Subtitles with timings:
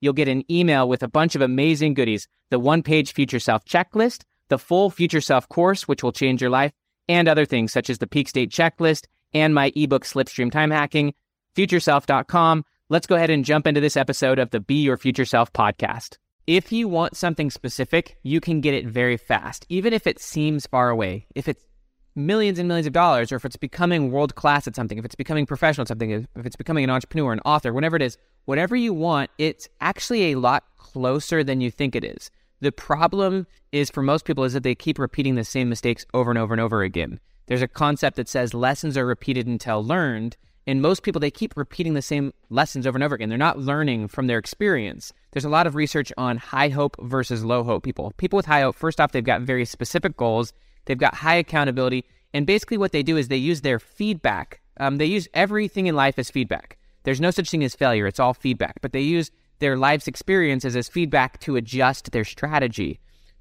[0.00, 3.64] You'll get an email with a bunch of amazing goodies the one page Future Self
[3.64, 6.72] checklist, the full Future Self course, which will change your life,
[7.08, 11.14] and other things such as the peak state checklist and my ebook Slipstream Time Hacking
[11.54, 12.64] futureself.com.
[12.88, 16.16] Let's go ahead and jump into this episode of the Be Your Future Self podcast.
[16.46, 20.66] If you want something specific, you can get it very fast, even if it seems
[20.66, 21.26] far away.
[21.34, 21.64] If it's
[22.14, 25.14] millions and millions of dollars, or if it's becoming world class at something, if it's
[25.14, 28.76] becoming professional at something, if it's becoming an entrepreneur, an author, whatever it is, whatever
[28.76, 32.30] you want, it's actually a lot closer than you think it is.
[32.60, 36.30] The problem is for most people is that they keep repeating the same mistakes over
[36.30, 37.20] and over and over again.
[37.46, 41.56] There's a concept that says lessons are repeated until learned, and most people, they keep
[41.56, 43.28] repeating the same lessons over and over again.
[43.28, 45.12] They're not learning from their experience.
[45.32, 48.12] There's a lot of research on high hope versus low hope people.
[48.18, 50.52] People with high hope, first off, they've got very specific goals,
[50.84, 54.60] they've got high accountability, and basically what they do is they use their feedback.
[54.78, 56.78] Um, they use everything in life as feedback.
[57.02, 60.76] There's no such thing as failure, it's all feedback, but they use their life's experiences
[60.76, 62.98] as feedback to adjust their strategy.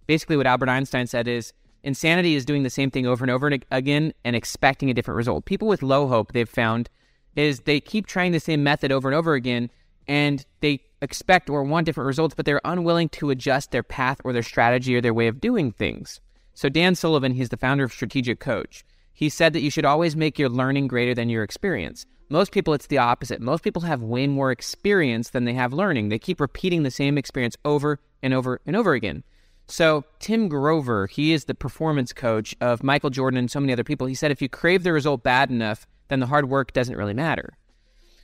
[0.08, 3.48] Basically, what Albert Einstein said is insanity is doing the same thing over and over
[3.72, 5.46] again and expecting a different result.
[5.46, 6.90] People with low hope, they've found,
[7.36, 9.70] is they keep trying the same method over and over again
[10.10, 14.34] and they expect or want different results, but they're unwilling to adjust their path or
[14.34, 16.20] their strategy or their way of doing things.
[16.60, 18.84] So, Dan Sullivan, he's the founder of Strategic Coach.
[19.14, 22.06] He said that you should always make your learning greater than your experience.
[22.28, 23.40] Most people, it's the opposite.
[23.40, 26.10] Most people have way more experience than they have learning.
[26.10, 29.24] They keep repeating the same experience over and over and over again.
[29.68, 33.86] So, Tim Grover, he is the performance coach of Michael Jordan and so many other
[33.86, 34.08] people.
[34.08, 37.14] He said if you crave the result bad enough, then the hard work doesn't really
[37.14, 37.56] matter.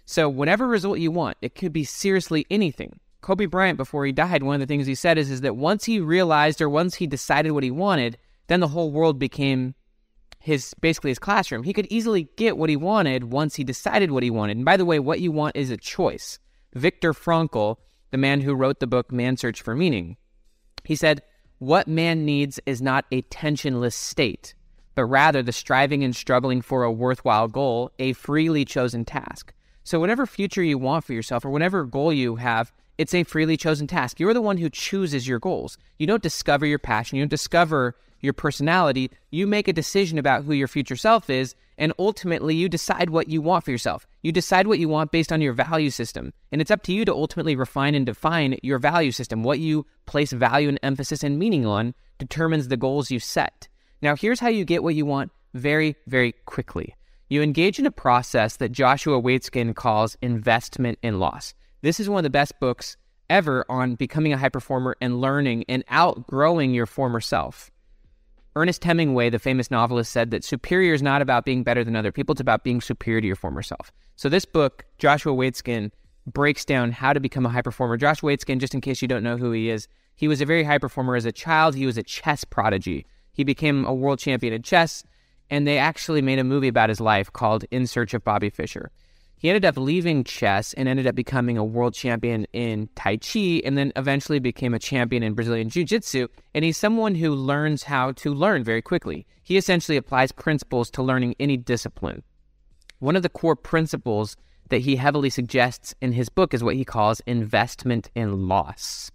[0.04, 3.00] So, whatever result you want, it could be seriously anything.
[3.22, 5.86] Kobe Bryant, before he died, one of the things he said is, is that once
[5.86, 8.18] he realized or once he decided what he wanted,
[8.48, 9.76] then the whole world became
[10.40, 11.64] his basically his classroom.
[11.64, 14.58] He could easily get what he wanted once he decided what he wanted.
[14.58, 16.40] And by the way, what you want is a choice.
[16.74, 17.78] Viktor Frankl,
[18.12, 20.18] the man who wrote the book Man's Search for Meaning,
[20.84, 21.24] he said,
[21.58, 24.54] What man needs is not a tensionless state
[24.96, 29.54] but rather the striving and struggling for a worthwhile goal, a freely chosen task.
[29.84, 33.58] So, whatever future you want for yourself or whatever goal you have, it's a freely
[33.58, 34.20] chosen task.
[34.20, 35.78] You're the one who chooses your goals.
[36.00, 37.96] You don't discover your passion, you don't discover
[38.26, 39.10] your personality.
[39.32, 43.30] You make a decision about who your future self is, and ultimately you decide what
[43.30, 44.06] you want for yourself.
[44.22, 46.34] You decide what you want based on your value system.
[46.52, 49.44] And it's up to you to ultimately refine and define your value system.
[49.44, 53.68] What you place value and emphasis and meaning on determines the goals you set.
[54.02, 56.96] Now, here's how you get what you want very, very quickly.
[57.30, 61.54] You engage in a process that Joshua Waitzkin calls investment in loss.
[61.82, 62.98] This is one of the best books
[63.30, 67.72] ever on becoming a high performer and learning and outgrowing your former self.
[68.58, 72.14] Ernest Hemingway, the famous novelist, said that superior is not about being better than other
[72.14, 73.92] people, it's about being superior to your former self.
[74.16, 75.92] So, this book, Joshua Waitzkin,
[76.26, 77.98] breaks down how to become a high performer.
[77.98, 80.64] Joshua Waitzkin, just in case you don't know who he is, he was a very
[80.64, 81.76] high performer as a child.
[81.76, 83.06] He was a chess prodigy.
[83.34, 85.04] He became a world champion in chess,
[85.50, 88.90] and they actually made a movie about his life called In Search of Bobby Fischer.
[89.38, 93.62] He ended up leaving chess and ended up becoming a world champion in Tai Chi
[93.64, 96.28] and then eventually became a champion in Brazilian Jiu Jitsu.
[96.54, 99.26] And he's someone who learns how to learn very quickly.
[99.44, 102.24] He essentially applies principles to learning any discipline.
[103.00, 104.38] One of the core principles
[104.70, 109.12] that he heavily suggests in his book is what he calls investment in loss.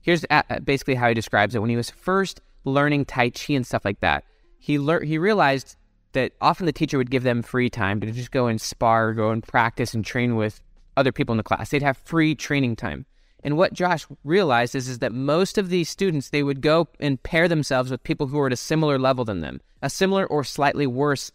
[0.00, 0.24] Here's
[0.62, 1.58] basically how he describes it.
[1.58, 4.24] When he was first learning Tai Chi and stuff like that,
[4.58, 5.76] he lear- he realized
[6.14, 9.30] that often the teacher would give them free time to just go and spar, go
[9.30, 10.60] and practice and train with
[10.96, 11.70] other people in the class.
[11.70, 13.06] They'd have free training time.
[13.42, 17.22] And what Josh realized is, is that most of these students, they would go and
[17.22, 20.44] pair themselves with people who are at a similar level than them, a similar or
[20.44, 21.30] slightly worse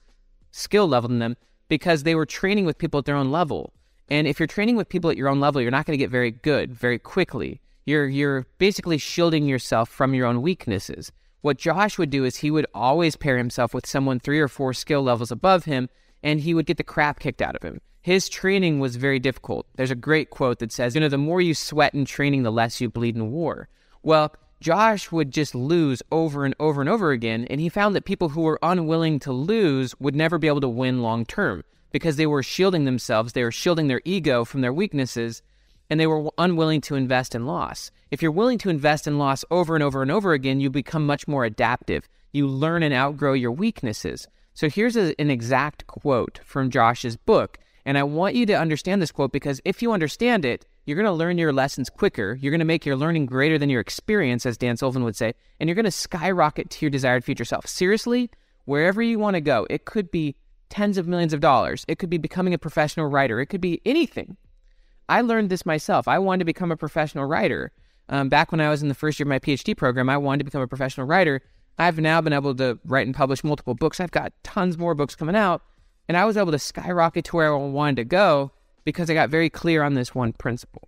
[0.52, 1.38] skill level than them,
[1.68, 3.74] because they were training with people at their own level.
[4.10, 6.10] And if you're training with people at your own level, you're not going to get
[6.10, 7.62] very good very quickly.
[7.86, 11.12] You're, you're basically shielding yourself from your own weaknesses.
[11.42, 14.74] What Josh would do is he would always pair himself with someone three or four
[14.74, 15.90] skill levels above him,
[16.22, 17.80] and he would get the crap kicked out of him.
[18.02, 19.66] His training was very difficult.
[19.76, 22.52] There's a great quote that says, you know, the more you sweat in training, the
[22.52, 23.70] less you bleed in war.
[24.04, 28.04] Well, Josh would just lose over and over and over again, and he found that
[28.06, 32.18] people who were unwilling to lose would never be able to win long term because
[32.18, 35.42] they were shielding themselves, they were shielding their ego from their weaknesses,
[35.90, 37.92] and they were unwilling to invest in loss.
[38.12, 41.06] If you're willing to invest in loss over and over and over again, you become
[41.06, 42.08] much more adaptive.
[42.32, 44.28] You learn and outgrow your weaknesses.
[44.54, 47.60] So here's a, an exact quote from Josh's book.
[47.86, 51.06] And I want you to understand this quote because if you understand it, you're going
[51.06, 52.38] to learn your lessons quicker.
[52.40, 55.34] You're going to make your learning greater than your experience, as Dan Sullivan would say,
[55.60, 57.68] and you're going to skyrocket to your desired future self.
[57.68, 58.30] Seriously,
[58.66, 60.36] wherever you want to go, it could be
[60.70, 61.86] tens of millions of dollars.
[61.88, 63.40] It could be becoming a professional writer.
[63.40, 64.38] It could be anything.
[65.10, 66.08] I learned this myself.
[66.08, 67.72] I wanted to become a professional writer.
[68.10, 70.40] Um, back when I was in the first year of my PhD program, I wanted
[70.40, 71.42] to become a professional writer.
[71.80, 74.00] I've now been able to write and publish multiple books.
[74.00, 75.64] I've got tons more books coming out.
[76.08, 78.52] And I was able to skyrocket to where I wanted to go
[78.84, 80.88] because I got very clear on this one principle.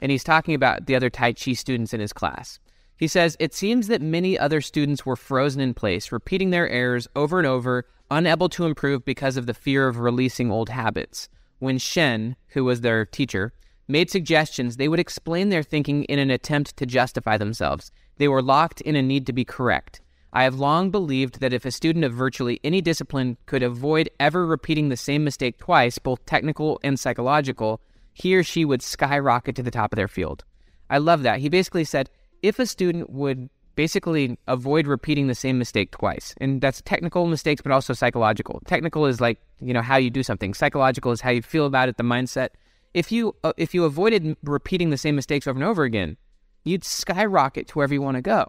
[0.00, 2.58] And he's talking about the other Tai Chi students in his class.
[2.98, 7.08] He says, It seems that many other students were frozen in place, repeating their errors
[7.16, 11.28] over and over, unable to improve because of the fear of releasing old habits.
[11.64, 13.54] When Shen, who was their teacher,
[13.88, 17.90] made suggestions, they would explain their thinking in an attempt to justify themselves.
[18.18, 20.02] They were locked in a need to be correct.
[20.30, 24.46] I have long believed that if a student of virtually any discipline could avoid ever
[24.46, 27.80] repeating the same mistake twice, both technical and psychological,
[28.12, 30.44] he or she would skyrocket to the top of their field.
[30.90, 31.40] I love that.
[31.40, 32.10] He basically said
[32.42, 37.62] if a student would basically avoid repeating the same mistake twice, and that's technical mistakes,
[37.62, 38.60] but also psychological.
[38.66, 41.88] Technical is like, you know, how you do something, psychological is how you feel about
[41.88, 42.50] it, the mindset.
[42.92, 46.16] If you, uh, if you avoided repeating the same mistakes over and over again,
[46.64, 48.46] you'd skyrocket to wherever you want to go.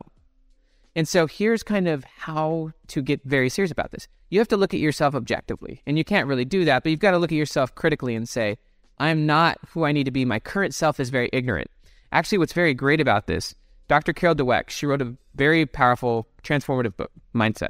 [0.95, 4.07] And so here's kind of how to get very serious about this.
[4.29, 6.99] You have to look at yourself objectively, and you can't really do that, but you've
[6.99, 8.57] got to look at yourself critically and say,
[8.97, 10.23] I'm not who I need to be.
[10.23, 11.69] My current self is very ignorant.
[12.11, 13.55] Actually, what's very great about this,
[13.87, 14.13] Dr.
[14.13, 17.69] Carol Dweck, she wrote a very powerful, transformative book, Mindset.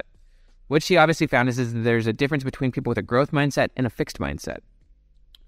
[0.68, 3.32] What she obviously found is, is that there's a difference between people with a growth
[3.32, 4.58] mindset and a fixed mindset.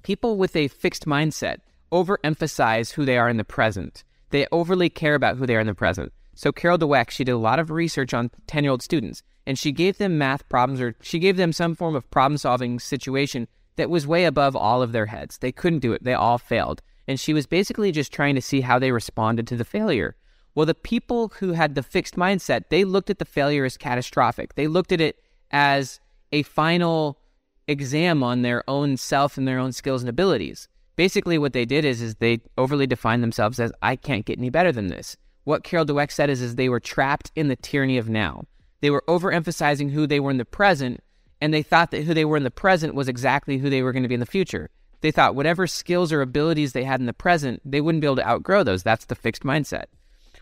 [0.02, 1.58] People with a fixed mindset
[1.90, 4.04] overemphasize who they are in the present.
[4.30, 6.12] They overly care about who they are in the present.
[6.34, 9.98] So Carol Dweck, she did a lot of research on 10-year-old students, and she gave
[9.98, 14.24] them math problems or she gave them some form of problem-solving situation that was way
[14.24, 15.38] above all of their heads.
[15.38, 16.04] They couldn't do it.
[16.04, 16.82] They all failed.
[17.08, 20.14] And she was basically just trying to see how they responded to the failure.
[20.58, 24.56] Well, the people who had the fixed mindset, they looked at the failure as catastrophic.
[24.56, 25.22] They looked at it
[25.52, 26.00] as
[26.32, 27.20] a final
[27.69, 30.66] exam on their own self and their own skills and abilities.
[30.96, 34.50] Basically, what they did is, is they overly defined themselves as, I can't get any
[34.50, 35.16] better than this.
[35.44, 38.43] What Carol Dweck said is, is they were trapped in the tyranny of now.
[38.81, 41.04] They were overemphasizing who they were in the present,
[41.40, 43.93] and they thought that who they were in the present was exactly who they were
[43.93, 44.70] going to be in the future.
[45.02, 48.16] They thought whatever skills or abilities they had in the present, they wouldn't be able
[48.16, 48.82] to outgrow those.
[48.82, 49.84] That's the fixed mindset.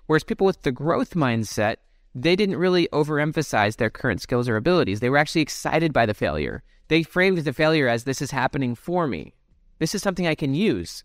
[0.07, 1.77] Whereas people with the growth mindset,
[2.15, 5.01] they didn't really overemphasize their current skills or abilities.
[5.01, 6.63] They were actually excited by the failure.
[6.89, 9.35] They framed the failure as this is happening for me.
[9.79, 11.05] This is something I can use.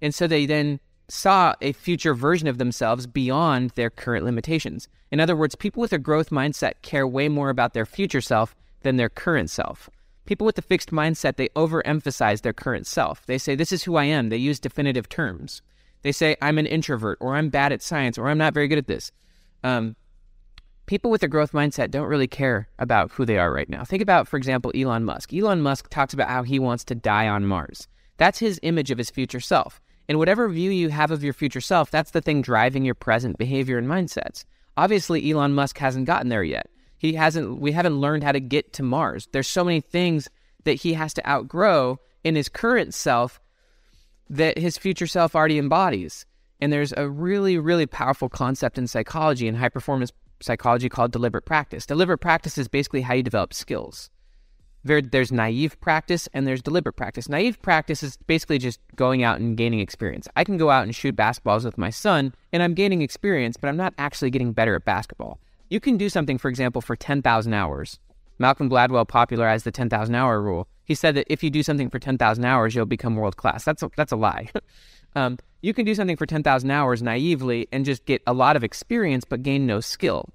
[0.00, 4.88] And so they then saw a future version of themselves beyond their current limitations.
[5.10, 8.54] In other words, people with a growth mindset care way more about their future self
[8.82, 9.88] than their current self.
[10.26, 13.24] People with a fixed mindset, they overemphasize their current self.
[13.26, 14.28] They say, This is who I am.
[14.28, 15.62] They use definitive terms.
[16.02, 18.78] They say, I'm an introvert, or I'm bad at science, or I'm not very good
[18.78, 19.10] at this.
[19.64, 19.96] Um,
[20.86, 23.84] people with a growth mindset don't really care about who they are right now.
[23.84, 25.32] Think about, for example, Elon Musk.
[25.34, 27.88] Elon Musk talks about how he wants to die on Mars.
[28.16, 29.80] That's his image of his future self.
[30.08, 33.36] And whatever view you have of your future self, that's the thing driving your present
[33.36, 34.44] behavior and mindsets.
[34.76, 36.70] Obviously, Elon Musk hasn't gotten there yet.
[36.98, 39.28] He hasn't we haven't learned how to get to Mars.
[39.32, 40.28] There's so many things
[40.64, 43.40] that he has to outgrow in his current self
[44.30, 46.26] that his future self already embodies.
[46.60, 51.44] And there's a really, really powerful concept in psychology and high performance psychology called deliberate
[51.44, 51.86] practice.
[51.86, 54.10] Deliberate practice is basically how you develop skills
[54.84, 57.28] there, there's naive practice and there's deliberate practice.
[57.28, 60.28] Naive practice is basically just going out and gaining experience.
[60.36, 63.68] I can go out and shoot basketballs with my son and I'm gaining experience, but
[63.68, 65.38] I'm not actually getting better at basketball.
[65.70, 67.98] You can do something, for example, for 10,000 hours.
[68.38, 70.68] Malcolm Gladwell popularized the 10,000 hour rule.
[70.88, 73.62] He said that if you do something for 10,000 hours, you'll become world class.
[73.62, 74.48] That's a, that's a lie.
[75.14, 78.64] um, you can do something for 10,000 hours naively and just get a lot of
[78.64, 80.30] experience, but gain no skill.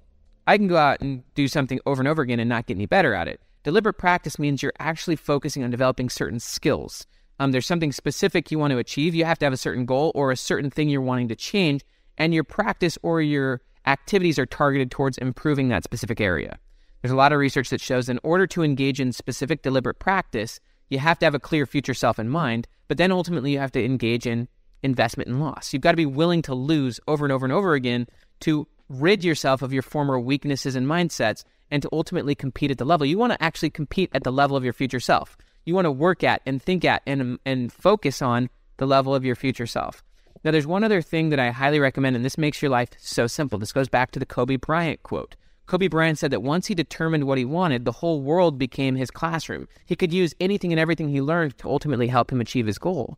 [0.46, 2.86] I can go out and do something over and over again and not get any
[2.86, 3.40] better at it.
[3.64, 7.04] Deliberate practice means you're actually focusing on developing certain skills.
[7.40, 9.14] Um, there's something specific you want to achieve.
[9.14, 11.82] You have to have a certain goal or a certain thing you're wanting to change,
[12.16, 16.58] and your practice or your activities are targeted towards improving that specific area.
[17.04, 20.58] There's a lot of research that shows in order to engage in specific deliberate practice,
[20.88, 23.72] you have to have a clear future self in mind, but then ultimately you have
[23.72, 24.48] to engage in
[24.82, 25.74] investment and loss.
[25.74, 28.06] You've got to be willing to lose over and over and over again
[28.40, 32.86] to rid yourself of your former weaknesses and mindsets and to ultimately compete at the
[32.86, 33.04] level.
[33.04, 35.36] You want to actually compete at the level of your future self.
[35.66, 39.26] You want to work at and think at and, and focus on the level of
[39.26, 40.02] your future self.
[40.42, 43.26] Now, there's one other thing that I highly recommend, and this makes your life so
[43.26, 43.58] simple.
[43.58, 45.36] This goes back to the Kobe Bryant quote.
[45.66, 49.10] Kobe Bryant said that once he determined what he wanted, the whole world became his
[49.10, 49.66] classroom.
[49.86, 53.16] He could use anything and everything he learned to ultimately help him achieve his goal.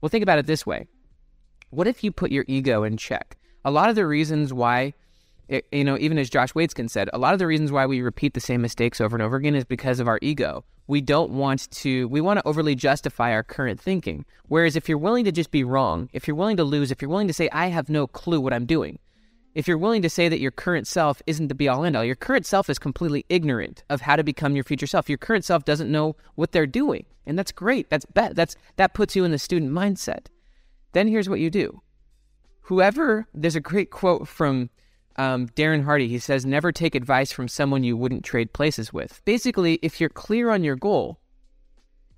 [0.00, 0.88] Well, think about it this way
[1.70, 3.38] What if you put your ego in check?
[3.64, 4.92] A lot of the reasons why
[5.48, 8.02] eh, you know, even as Josh Waitzkin said, a lot of the reasons why we
[8.02, 10.64] repeat the same mistakes over and over again is because of our ego.
[10.88, 14.24] We don't want to, we want to overly justify our current thinking.
[14.48, 17.08] Whereas if you're willing to just be wrong, if you're willing to lose, if you're
[17.08, 19.00] willing to say, I have no clue what I'm doing,
[19.56, 22.04] if you're willing to say that your current self isn't the be all end all,
[22.04, 25.08] your current self is completely ignorant of how to become your future self.
[25.08, 27.06] Your current self doesn't know what they're doing.
[27.24, 27.88] And that's great.
[27.88, 30.26] That's be- that's that puts you in the student mindset.
[30.92, 31.80] Then here's what you do.
[32.64, 34.68] Whoever there's a great quote from
[35.16, 39.22] um, Darren Hardy, he says, never take advice from someone you wouldn't trade places with.
[39.24, 41.18] Basically, if you're clear on your goal,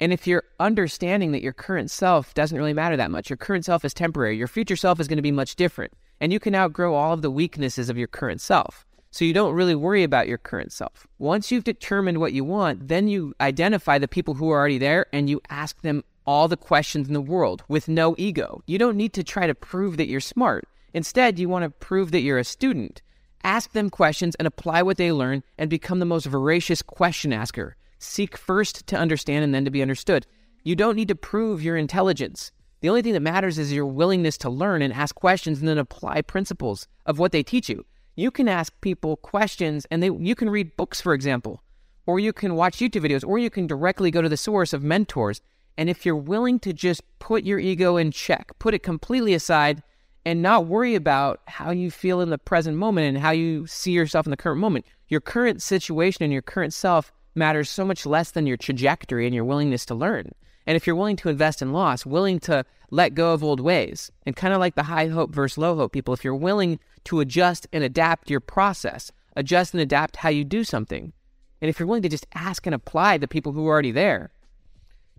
[0.00, 3.64] and if you're understanding that your current self doesn't really matter that much, your current
[3.64, 6.54] self is temporary, your future self is going to be much different, and you can
[6.54, 8.84] outgrow all of the weaknesses of your current self.
[9.10, 11.06] So you don't really worry about your current self.
[11.18, 15.06] Once you've determined what you want, then you identify the people who are already there
[15.12, 18.62] and you ask them all the questions in the world with no ego.
[18.66, 20.68] You don't need to try to prove that you're smart.
[20.92, 23.00] Instead, you want to prove that you're a student.
[23.44, 27.76] Ask them questions and apply what they learn and become the most voracious question asker.
[27.98, 30.26] Seek first to understand and then to be understood.
[30.64, 32.52] You don't need to prove your intelligence.
[32.80, 35.78] The only thing that matters is your willingness to learn and ask questions and then
[35.78, 37.84] apply principles of what they teach you.
[38.14, 41.62] You can ask people questions and they you can read books for example,
[42.06, 44.84] or you can watch YouTube videos or you can directly go to the source of
[44.84, 45.40] mentors.
[45.76, 49.82] And if you're willing to just put your ego in check, put it completely aside
[50.24, 53.92] and not worry about how you feel in the present moment and how you see
[53.92, 54.84] yourself in the current moment.
[55.08, 59.34] Your current situation and your current self matters so much less than your trajectory and
[59.34, 60.32] your willingness to learn.
[60.68, 64.12] And if you're willing to invest in loss, willing to let go of old ways,
[64.26, 67.20] and kind of like the high hope versus low hope people, if you're willing to
[67.20, 71.14] adjust and adapt your process, adjust and adapt how you do something,
[71.62, 74.30] and if you're willing to just ask and apply the people who are already there,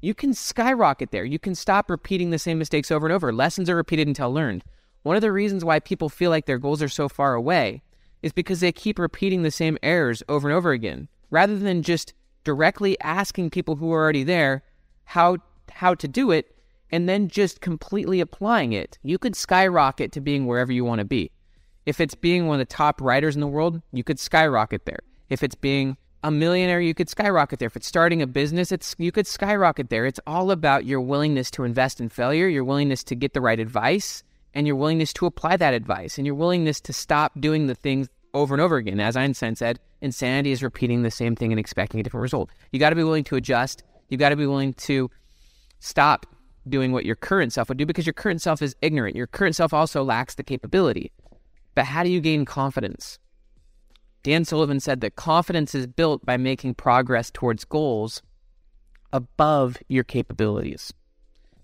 [0.02, 1.26] you can skyrocket there.
[1.26, 3.34] You can stop repeating the same mistakes over and over.
[3.34, 4.64] Lessons are repeated until learned.
[5.02, 7.82] One of the reasons why people feel like their goals are so far away
[8.22, 12.14] is because they keep repeating the same errors over and over again, rather than just
[12.44, 14.62] directly asking people who are already there
[15.10, 15.38] how
[15.72, 16.56] how to do it
[16.92, 19.00] and then just completely applying it.
[19.04, 21.32] You could skyrocket to being wherever you want to be.
[21.86, 25.00] If it's being one of the top writers in the world, you could skyrocket there.
[25.30, 27.68] If it's being a millionaire, you could skyrocket there.
[27.68, 30.06] If it's starting a business, it's you could skyrocket there.
[30.06, 33.60] It's all about your willingness to invest in failure, your willingness to get the right
[33.60, 34.24] advice,
[34.54, 38.10] and your willingness to apply that advice and your willingness to stop doing the things
[38.36, 39.00] over and over again.
[39.00, 42.52] As Einstein said, insanity is repeating the same thing and expecting a different result.
[42.72, 43.84] You got to be willing to adjust.
[44.10, 45.10] You got to be willing to
[45.80, 46.26] stop
[46.68, 49.16] doing what your current self would do because your current self is ignorant.
[49.16, 51.12] Your current self also lacks the capability.
[51.76, 53.20] But how do you gain confidence?
[54.24, 58.22] Dan Sullivan said that confidence is built by making progress towards goals
[59.14, 60.94] above your capabilities.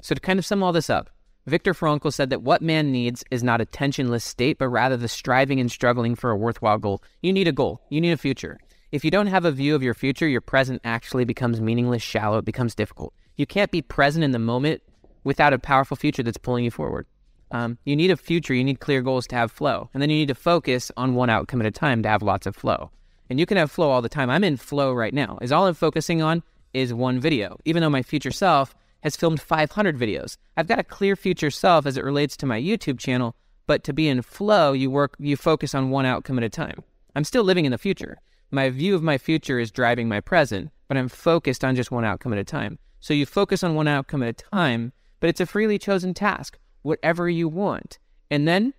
[0.02, 1.10] So, to kind of sum all this up,
[1.48, 5.08] Viktor Frankl said that what man needs is not a tensionless state, but rather the
[5.08, 7.04] striving and struggling for a worthwhile goal.
[7.22, 8.60] You need a goal, you need a future.
[8.96, 12.38] If you don't have a view of your future, your present actually becomes meaningless, shallow,
[12.38, 13.14] it becomes difficult.
[13.36, 14.82] You can't be present in the moment
[15.25, 17.06] without a powerful future that's pulling you forward.
[17.52, 19.90] Um, you need a future, you need clear goals to have flow.
[19.94, 22.46] And then you need to focus on one outcome at a time to have lots
[22.46, 22.90] of flow.
[23.30, 24.30] And you can have flow all the time.
[24.30, 25.40] I'm in flow right now.
[25.42, 26.42] Is all I'm focusing on
[26.74, 30.38] is one video, even though my future self has filmed 500 videos.
[30.56, 33.36] I've got a clear future self as it relates to my YouTube channel,
[33.68, 36.82] but to be in flow, you work you focus on one outcome at a time.
[37.14, 38.20] I'm still living in the future.
[38.55, 42.05] My view of my future is driving my present, but I'm focused on just one
[42.05, 42.79] outcome at a time.
[43.01, 46.57] So you focus on one outcome at a time, but it's a freely chosen task,
[46.81, 48.00] whatever you want.
[48.31, 48.74] And then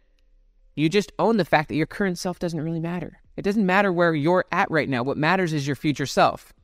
[0.77, 3.21] you just own the fact that your current self doesn't really matter.
[3.37, 5.03] It doesn't matter where you're at right now.
[5.03, 6.55] What matters is your future self.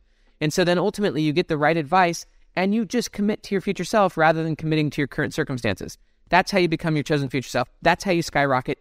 [0.41, 2.25] And so then ultimately you get the right advice
[2.57, 5.99] and you just commit to your future self rather than committing to your current circumstances.
[6.31, 7.69] That's how you become your chosen future self.
[7.83, 8.79] That's how you skyrocket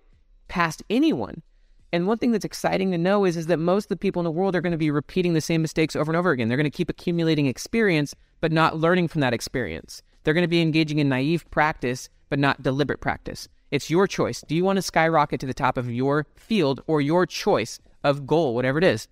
[0.47, 1.41] past anyone.
[1.93, 4.23] And one thing that's exciting to know is, is that most of the people in
[4.23, 6.47] the world are going to be repeating the same mistakes over and over again.
[6.47, 10.01] They're going to keep accumulating experience, but not learning from that experience.
[10.23, 13.49] They're going to be engaging in naive practice, but not deliberate practice.
[13.71, 14.41] It's your choice.
[14.47, 18.25] Do you want to skyrocket to the top of your field or your choice of
[18.25, 19.07] goal, whatever it is?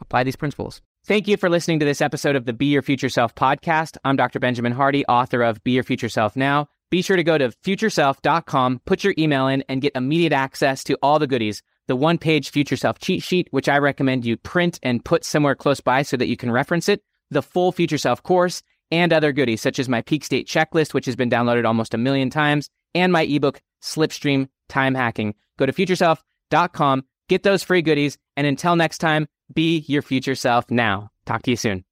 [0.00, 0.80] Apply these principles.
[1.04, 3.96] Thank you for listening to this episode of the Be Your Future Self podcast.
[4.04, 4.38] I'm Dr.
[4.38, 6.68] Benjamin Hardy, author of Be Your Future Self Now.
[6.90, 10.96] Be sure to go to futureself.com, put your email in, and get immediate access to
[11.02, 11.62] all the goodies.
[11.88, 15.54] The one page Future Self cheat sheet, which I recommend you print and put somewhere
[15.54, 19.32] close by so that you can reference it, the full Future Self course, and other
[19.32, 22.68] goodies such as my peak state checklist, which has been downloaded almost a million times,
[22.94, 25.34] and my ebook, Slipstream Time Hacking.
[25.58, 30.70] Go to futureself.com, get those free goodies, and until next time, be your future self
[30.70, 31.10] now.
[31.26, 31.84] Talk to you soon.